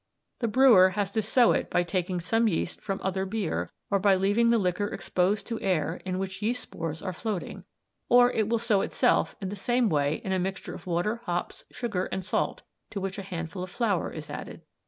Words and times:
The 0.39 0.47
brewer 0.47 0.89
has 0.97 1.11
to 1.11 1.21
sow 1.21 1.51
it 1.51 1.69
by 1.69 1.83
taking 1.83 2.19
some 2.19 2.47
yeast 2.47 2.81
from 2.81 2.99
other 3.03 3.23
beer, 3.23 3.71
or 3.91 3.99
by 3.99 4.15
leaving 4.15 4.49
the 4.49 4.57
liquor 4.57 4.87
exposed 4.87 5.45
to 5.45 5.61
air 5.61 6.01
in 6.03 6.17
which 6.17 6.41
yeast 6.41 6.63
spores 6.63 7.03
are 7.03 7.13
floating; 7.13 7.65
or 8.09 8.31
it 8.31 8.49
will 8.49 8.57
sow 8.57 8.81
itself 8.81 9.35
in 9.39 9.49
the 9.49 9.55
same 9.55 9.89
way 9.89 10.15
in 10.23 10.31
a 10.31 10.39
mixture 10.39 10.73
of 10.73 10.87
water, 10.87 11.21
hops, 11.25 11.65
sugar, 11.71 12.05
and 12.05 12.25
salt, 12.25 12.63
to 12.89 12.99
which 12.99 13.19
a 13.19 13.21
handful 13.21 13.61
of 13.61 13.69
flour 13.69 14.11
is 14.11 14.27
added. 14.31 14.63